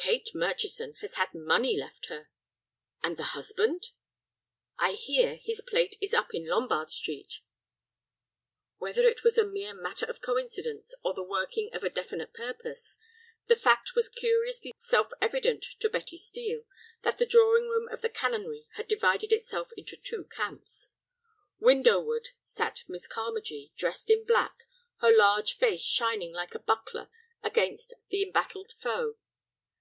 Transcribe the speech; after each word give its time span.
"Kate 0.00 0.30
Murchison 0.32 0.94
has 1.02 1.16
had 1.16 1.34
money 1.34 1.76
left 1.76 2.06
her." 2.06 2.30
"And 3.02 3.18
the 3.18 3.24
husband?" 3.34 3.88
"I 4.78 4.92
hear 4.92 5.36
his 5.36 5.60
plate 5.60 5.96
is 6.00 6.14
up 6.14 6.32
in 6.32 6.46
Lombard 6.48 6.90
Street." 6.90 7.40
Whether 8.78 9.06
it 9.06 9.22
was 9.22 9.36
a 9.36 9.44
mere 9.44 9.74
matter 9.74 10.06
of 10.06 10.22
coincidence 10.22 10.94
or 11.04 11.12
the 11.12 11.22
working 11.22 11.68
of 11.74 11.84
a 11.84 11.90
definite 11.90 12.32
purpose, 12.32 12.96
the 13.48 13.56
fact 13.56 13.94
was 13.94 14.08
curiously 14.08 14.72
self 14.78 15.08
evident 15.20 15.62
to 15.80 15.90
Betty 15.90 16.16
Steel 16.16 16.62
that 17.02 17.18
the 17.18 17.26
drawing 17.26 17.68
room 17.68 17.86
of 17.92 18.00
the 18.00 18.08
Canonry 18.08 18.66
had 18.76 18.88
divided 18.88 19.30
itself 19.30 19.72
into 19.76 19.94
two 19.94 20.24
camps. 20.34 20.88
Window 21.58 22.00
ward 22.00 22.30
sat 22.40 22.82
Miss 22.88 23.06
Carmagee, 23.06 23.72
dressed 23.76 24.08
in 24.08 24.24
black, 24.24 24.62
her 25.02 25.14
large 25.14 25.58
face 25.58 25.82
shining 25.84 26.32
like 26.32 26.54
a 26.54 26.58
buckler 26.60 27.10
against 27.42 27.92
the 28.08 28.22
embattled 28.22 28.72
foe. 28.80 29.16